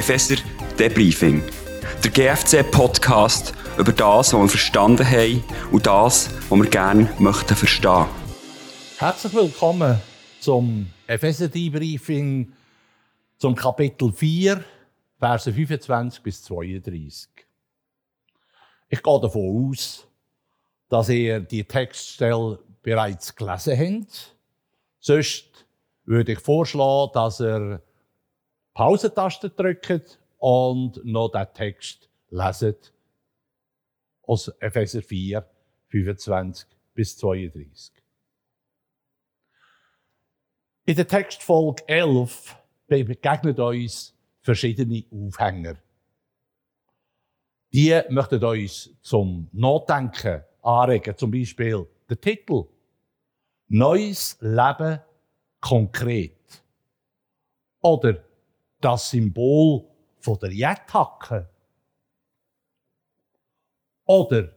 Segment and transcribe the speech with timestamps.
[0.00, 0.36] Epheser
[0.78, 1.42] Debriefing.
[2.02, 8.06] Der GFC-Podcast über das, was wir verstanden haben und das, was wir gerne möchten verstehen.
[8.96, 10.00] Herzlich willkommen
[10.40, 12.50] zum Epheser Debriefing
[13.36, 14.64] zum Kapitel 4,
[15.18, 17.28] Verse 25 bis 32.
[18.88, 20.06] Ich gehe davon aus,
[20.88, 24.34] dass ihr die Textstelle bereits gelesen habt.
[24.98, 25.66] Sonst
[26.06, 27.82] würde ich vorschlagen, dass ihr
[28.80, 32.94] Pausentaste drückt und noch den Text leset
[34.22, 35.46] aus Epheser 4,
[35.88, 37.92] 25 bis 32.
[40.86, 42.56] In der Textfolge 11
[42.86, 45.76] begegnen uns verschiedene Aufhänger.
[47.74, 52.64] Die möchten uns zum Nachdenken anregen, zum Beispiel der Titel
[53.68, 55.00] Neues Leben
[55.60, 56.64] konkret
[57.82, 58.29] oder
[58.80, 59.86] das Symbol
[60.20, 61.48] von der Jettacke.
[64.04, 64.52] Oder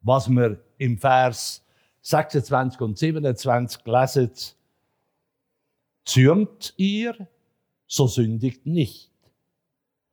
[0.00, 1.64] was wir im Vers
[2.02, 4.32] 26 und 27 lesen,
[6.04, 7.28] zürnt ihr,
[7.86, 9.10] so sündigt nicht.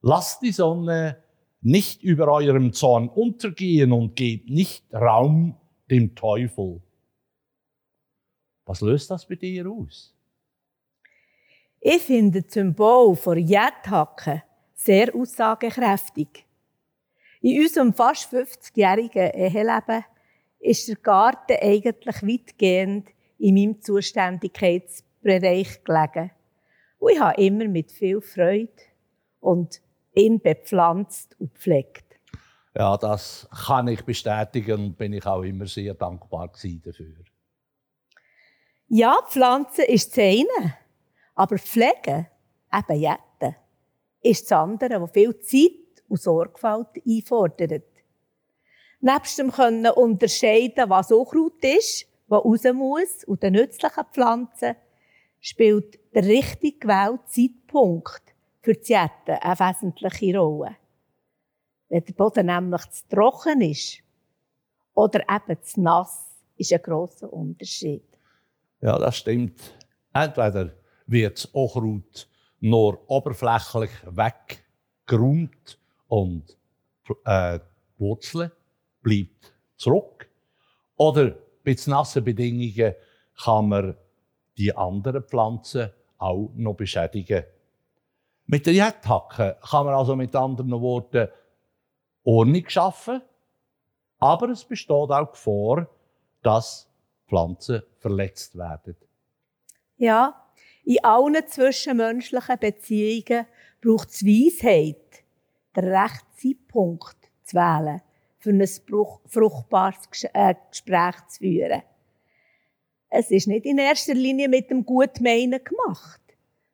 [0.00, 1.22] Lasst die Sonne
[1.60, 5.56] nicht über eurem Zorn untergehen und gebt nicht Raum
[5.90, 6.80] dem Teufel.
[8.64, 10.14] Was löst das bei dir aus?
[11.80, 14.42] Ich finde das Symbol von Jetthacken
[14.74, 16.44] sehr aussagekräftig.
[17.40, 20.04] In unserem fast 50-jährigen Eheleben
[20.58, 26.32] ist der Garten eigentlich weitgehend in meinem Zuständigkeitsbereich gelegen.
[26.98, 28.72] Und ich habe immer mit viel Freude
[29.38, 29.80] und
[30.14, 32.18] ihn bepflanzt und pflegt.
[32.74, 37.14] Ja, das kann ich bestätigen und bin ich auch immer sehr dankbar dafür.
[38.88, 40.74] Ja, Pflanzen ist das eine.
[41.38, 42.26] Aber Pflege,
[42.72, 43.54] eben Jetten,
[44.22, 47.84] ist das andere, das viel Zeit und Sorgfalt einfordert.
[49.00, 54.74] Nebst dem können unterscheiden, was Unkraut ist, was raus muss, und den nützlichen Pflanzen,
[55.38, 60.76] spielt der richtig gewählte Zeitpunkt für die Jetten eine wesentliche Rolle.
[61.88, 64.00] Wenn der Boden nämlich zu trocken ist
[64.92, 68.02] oder eben zu nass, ist ein grosser Unterschied.
[68.80, 69.78] Ja, das stimmt.
[70.12, 70.72] Entweder
[71.08, 72.28] wird das Ochrut
[72.60, 76.56] nur oberflächlich weggeräumt und
[77.24, 78.52] äh, die Wurzel
[79.02, 80.28] bleibt zurück.
[80.96, 82.94] Oder bei nassen Bedingungen
[83.42, 83.96] kann man
[84.56, 87.44] die anderen Pflanzen auch noch beschädigen.
[88.46, 91.28] Mit der Jagdhacke kann man also mit anderen Worten
[92.24, 93.22] Ordnung schaffen,
[94.18, 95.88] aber es besteht auch Gefahr,
[96.42, 96.90] dass
[97.28, 98.96] Pflanzen verletzt werden.
[99.96, 100.47] Ja,
[100.88, 103.46] in allen zwischenmenschlichen Beziehungen
[103.82, 105.22] braucht es Weisheit,
[105.76, 108.00] den rechten Zeitpunkt zu wählen,
[108.38, 108.66] für ein
[109.26, 111.82] fruchtbares äh, Gespräch zu führen.
[113.10, 116.22] Es ist nicht in erster Linie mit dem Gutmeinen gemacht,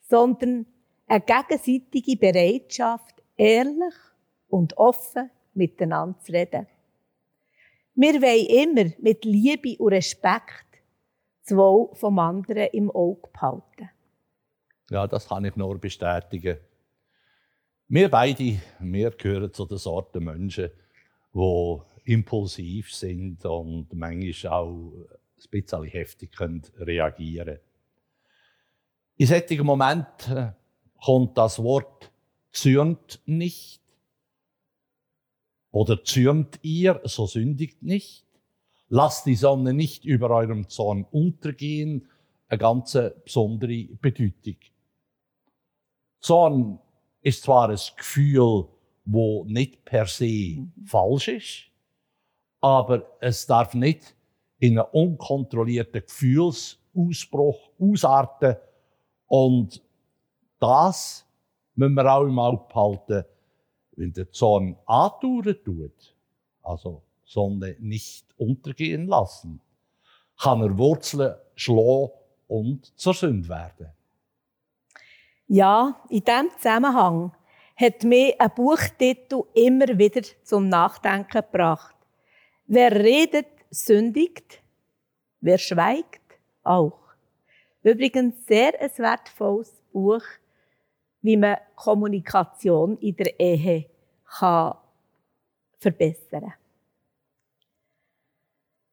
[0.00, 0.64] sondern
[1.06, 3.94] eine gegenseitige Bereitschaft, ehrlich
[4.48, 6.66] und offen miteinander zu reden.
[7.94, 10.64] Wir wollen immer mit Liebe und Respekt
[11.46, 13.90] das Wohl vom anderen im Auge behalten.
[14.90, 16.58] Ja, das kann ich nur bestätigen.
[17.88, 20.70] Wir beide, wir gehören zu der Sorte Menschen,
[21.34, 24.92] die impulsiv sind und manchmal auch
[25.50, 27.58] bisschen heftig können reagieren
[29.16, 30.54] In solchen Momenten
[31.02, 32.10] kommt das Wort
[32.50, 33.82] zürnt nicht
[35.70, 38.24] oder zürnt ihr, so sündigt nicht.
[38.88, 42.08] Lasst die Sonne nicht über eurem Zorn untergehen,
[42.48, 44.56] eine ganz besondere Bedeutung.
[46.20, 46.78] Zorn
[47.22, 48.66] ist zwar ein Gefühl,
[49.04, 50.72] wo nicht per se mhm.
[50.84, 51.64] falsch ist,
[52.60, 54.14] aber es darf nicht
[54.58, 58.56] in einen unkontrollierten Gefühlsausbruch ausarten
[59.26, 59.82] und
[60.58, 61.26] das
[61.74, 63.24] müssen wir auch im Auge behalten,
[63.92, 66.16] wenn der Zorn antauern tut,
[66.62, 69.60] also Sonne nicht untergehen lassen,
[70.40, 72.10] kann er Wurzeln schlagen
[72.46, 73.92] und zur Sünde werden.
[75.50, 77.32] Ja, in diesem Zusammenhang
[77.74, 81.96] hat mir ein Buchtitel immer wieder zum Nachdenken gebracht.
[82.66, 84.62] Wer redet, sündigt.
[85.40, 86.20] Wer schweigt,
[86.62, 86.98] auch.
[87.82, 90.22] Übrigens sehr ein wertvolles Buch,
[91.22, 93.88] wie man Kommunikation in der Ehe
[94.38, 94.76] kann
[95.78, 96.54] verbessern kann.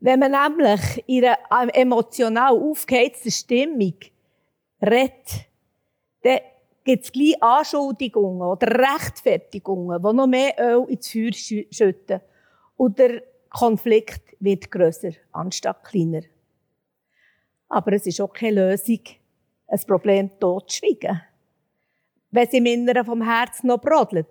[0.00, 3.96] Wenn man nämlich in einer emotional aufgeheizten Stimmung
[4.80, 5.47] redet,
[6.28, 6.40] dann
[6.84, 12.20] gibt es gleich Anschuldigungen oder Rechtfertigungen, die noch mehr Öl ins Feuer schütten.
[12.76, 16.22] Und der Konflikt wird grösser anstatt kleiner.
[17.68, 19.00] Aber es ist auch keine Lösung,
[19.66, 21.20] ein Problem totzuschweigen.
[22.30, 24.26] Wenn es im Inneren vom Herz noch brodelt.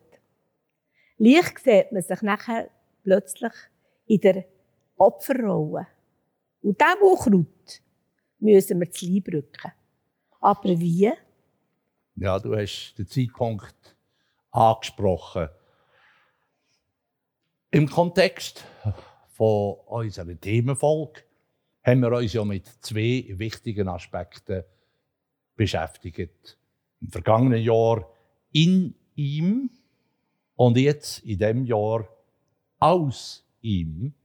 [1.17, 2.69] Leicht sieht man sich nachher
[3.03, 3.53] plötzlich
[4.05, 4.45] in der
[4.97, 5.87] Opferrolle.
[6.61, 7.81] Und diesen Wuchrut
[8.39, 9.71] müssen wir zu Leib rücken.
[10.39, 11.11] Aber wie?
[12.19, 13.95] Ja, du hast den Zeitpunkt
[14.49, 15.49] angesprochen.
[17.69, 18.65] Im Kontext
[19.27, 21.21] von unserer Themenfolge
[21.83, 24.63] haben wir uns ja mit zwei wichtigen Aspekten
[25.55, 26.57] beschäftigt.
[27.01, 28.09] Im vergangenen Jahr
[28.51, 29.69] in ihm
[30.55, 32.07] und jetzt in dem Jahr
[32.79, 34.15] aus ihm.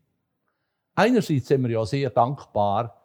[0.95, 3.03] Einerseits sind wir ja sehr dankbar,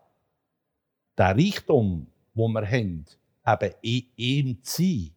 [1.17, 3.05] der Reichtum, wo wir haben,
[3.47, 5.11] eben in ihm zu sein,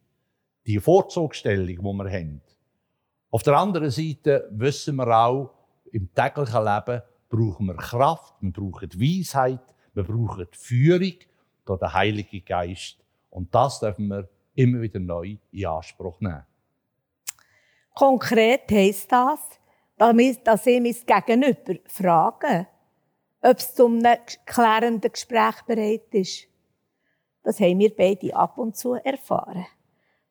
[0.65, 2.41] die Vorzugsstellung, die wir haben.
[3.29, 5.53] Auf der anderen Seite wissen wir auch,
[5.91, 9.61] im täglichen Leben brauchen wir Kraft, wir brauchen Weisheit,
[9.93, 11.13] wir brauchen Führung
[11.65, 12.97] durch den Heiligen Geist.
[13.29, 16.43] Und das dürfen wir immer wieder neu in Anspruch nehmen.
[17.93, 19.39] Konkret heisst das,
[19.97, 22.67] dass ich mein Gegenüber frage,
[23.41, 24.01] ob es zum
[24.45, 26.47] klärenden Gespräch bereit ist.
[27.43, 29.65] Das haben wir beide ab und zu erfahren.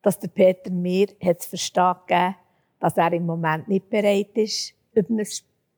[0.01, 2.35] Dass der Peter mir hat verstehen gegeben,
[2.79, 5.27] dass er im Moment nicht bereit ist, über ein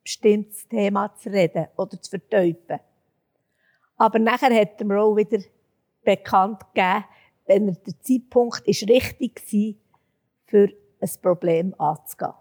[0.03, 2.79] bestimmtes Thema zu reden oder zu verteufeln.
[3.97, 5.39] Aber nachher hat er mir auch wieder
[6.03, 7.05] bekannt gegeben,
[7.45, 9.73] wenn er der Zeitpunkt ist richtig war,
[10.45, 10.69] für
[10.99, 12.33] ein Problem anzugehen.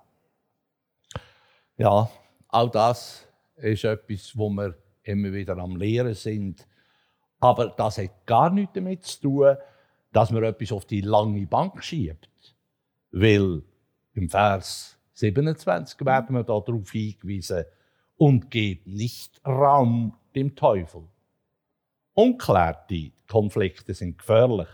[1.76, 2.08] Ja,
[2.48, 6.66] auch das ist etwas, wo wir immer wieder am Lehren sind.
[7.42, 9.56] Aber das hat gar nichts damit zu tun,
[10.12, 12.54] dass man etwas auf die lange Bank schiebt.
[13.10, 13.62] Weil
[14.14, 17.64] im Vers 27 werden wir darauf hingewiesen,
[18.16, 21.02] und gebt nicht Raum dem Teufel.
[22.14, 24.68] Unklärte Konflikte sind gefährlich.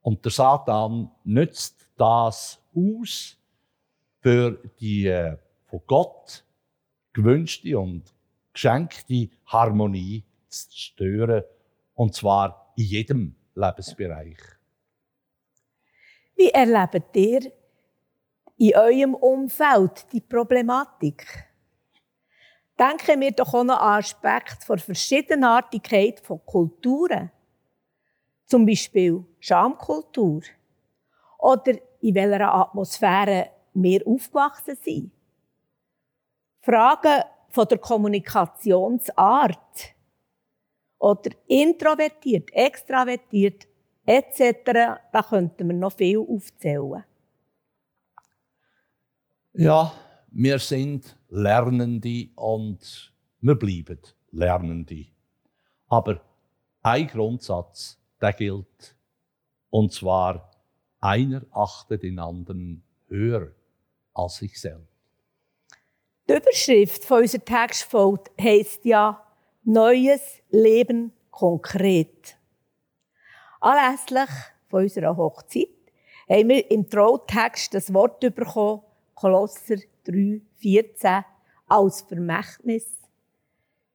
[0.00, 3.36] Und der Satan nützt das aus,
[4.18, 6.44] für die äh, von Gott
[7.12, 8.12] gewünschte und
[8.52, 11.44] geschenkte Harmonie zu stören.
[11.94, 14.38] Und zwar in jedem Lebensbereich.
[16.34, 17.52] Wie erlebt ihr
[18.56, 21.48] in eurem Umfeld die Problematik?
[22.78, 27.30] Denken wir doch an Aspekt der Verschiedenartigkeit von Kulturen.
[28.46, 30.42] Zum Beispiel Schamkultur.
[31.38, 35.10] Oder in welcher Atmosphäre wir aufgewachsen sind.
[36.60, 39.91] Fragen von der Kommunikationsart
[41.02, 43.66] oder introvertiert, extravertiert
[44.06, 47.04] etc., da könnten wir noch viel aufzählen.
[49.54, 49.92] Ja,
[50.30, 53.98] wir sind Lernende und wir bleiben
[54.30, 55.06] Lernende.
[55.88, 56.20] Aber
[56.82, 58.96] ein Grundsatz, der gilt.
[59.70, 60.52] Und zwar,
[61.00, 63.52] einer achtet den anderen höher
[64.14, 64.86] als sich selbst.
[66.28, 69.31] Die Überschrift von unserer Textfolge heisst ja
[69.64, 72.36] Neues Leben konkret.
[73.60, 74.28] Anlässlich
[74.68, 75.68] von unserer Hochzeit
[76.28, 78.82] haben wir im Trautext das Wort bekommen,
[79.14, 81.24] Kolosser 3, 14,
[81.68, 82.88] als Vermächtnis.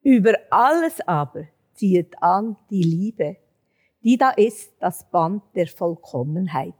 [0.03, 3.35] Über alles aber zieht an die Liebe,
[4.01, 6.75] die da ist das Band der Vollkommenheit.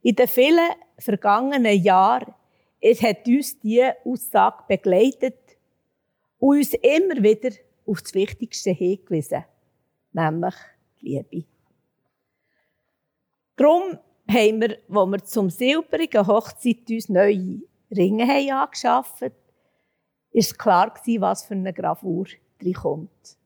[0.00, 2.34] In den vielen vergangenen Jahren
[2.80, 5.43] es hat uns diese Aussage begleitet
[6.44, 9.46] und uns immer wieder auf das Wichtigste hingewiesen,
[10.12, 10.54] nämlich
[11.00, 11.46] die Liebe.
[13.56, 13.98] Darum
[14.28, 21.22] haben wir, als wir zum silberigen Hochzeit uns neue Ringe haben angeschafft haben, klar gewesen,
[21.22, 22.26] was für eine Gravur
[22.74, 23.38] kommt.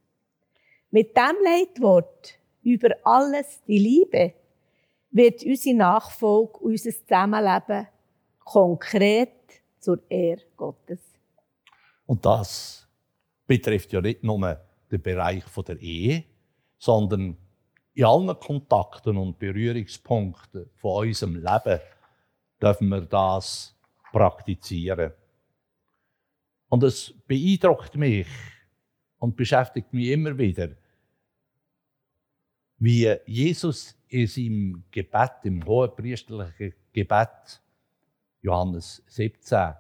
[0.90, 4.34] Mit dem Leitwort über alles die Liebe
[5.12, 7.86] wird unsere Nachfolge, unser Zusammenleben
[8.40, 10.98] konkret zur Ehre Gottes.
[12.06, 12.87] Und das
[13.48, 16.24] betrifft ja nicht nur den Bereich der Ehe,
[16.78, 17.36] sondern
[17.94, 21.80] in allen Kontakten und Berührungspunkten von unserem Leben
[22.62, 23.74] dürfen wir das
[24.12, 25.12] praktizieren.
[26.68, 28.28] Und es beeindruckt mich
[29.18, 30.68] und beschäftigt mich immer wieder,
[32.78, 37.60] wie Jesus in seinem Gebet, im hohenpriesterlichen Gebet,
[38.42, 39.74] Johannes 17,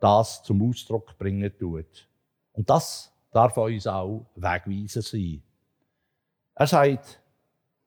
[0.00, 2.08] das zum Ausdruck bringen tut.
[2.52, 5.42] Und das darf uns auch wegweisen sein.
[6.54, 7.20] Er sagt,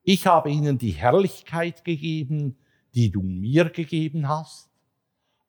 [0.07, 2.57] Ich habe ihnen die Herrlichkeit gegeben,
[2.93, 4.69] die du mir gegeben hast,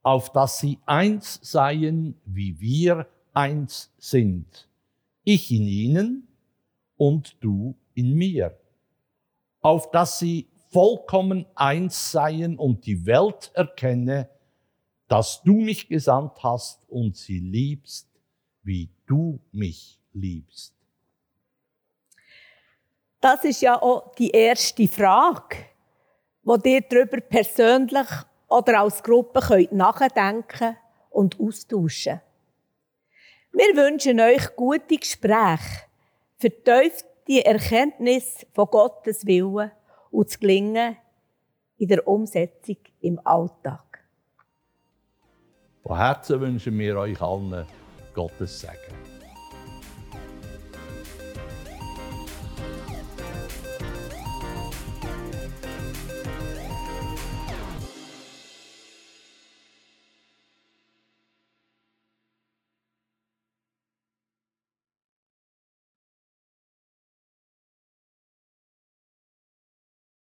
[0.02, 4.68] auf dass sie eins seien, wie wir eins sind.
[5.24, 6.28] Ich in ihnen
[6.96, 8.58] und du in mir.
[9.60, 14.30] Auf dass sie vollkommen eins seien und die Welt erkenne,
[15.08, 18.08] dass du mich gesandt hast und sie liebst,
[18.62, 20.74] wie du mich liebst.
[23.20, 25.56] Das ist ja auch die erste Frage,
[26.42, 28.08] wo ihr darüber persönlich
[28.48, 30.76] oder als Gruppe könnt nachdenken
[31.10, 32.20] und austauschen.
[33.52, 35.86] Wir wünschen euch gute Gespräche,
[36.36, 39.72] vertieft die Erkenntnis von Gottes Willen
[40.10, 40.96] und das Gelingen
[41.78, 44.04] in der Umsetzung im Alltag.
[45.82, 47.66] Von Herzen wünschen wir euch allen
[48.16, 49.05] Gottes Segen.